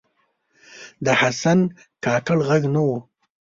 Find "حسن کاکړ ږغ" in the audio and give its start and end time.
1.21-2.63